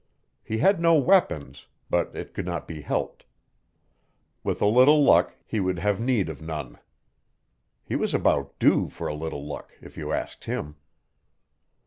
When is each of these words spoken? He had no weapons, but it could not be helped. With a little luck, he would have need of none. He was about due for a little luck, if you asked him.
He 0.43 0.57
had 0.57 0.81
no 0.81 0.95
weapons, 0.95 1.67
but 1.87 2.15
it 2.15 2.33
could 2.33 2.47
not 2.47 2.67
be 2.67 2.81
helped. 2.81 3.23
With 4.43 4.59
a 4.59 4.65
little 4.65 5.03
luck, 5.03 5.35
he 5.45 5.59
would 5.59 5.77
have 5.77 5.99
need 5.99 6.27
of 6.27 6.41
none. 6.41 6.79
He 7.83 7.95
was 7.95 8.11
about 8.15 8.57
due 8.57 8.89
for 8.89 9.05
a 9.05 9.13
little 9.13 9.45
luck, 9.45 9.73
if 9.79 9.97
you 9.97 10.11
asked 10.11 10.45
him. 10.45 10.75